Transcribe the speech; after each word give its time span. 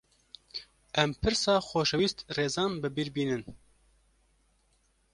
Em 1.03 1.11
pirsa 1.21 1.55
xoşewîst 1.67 2.17
Rêzan 2.35 2.71
bi 2.81 2.89
bîr 2.95 3.09
bînin 3.15 3.43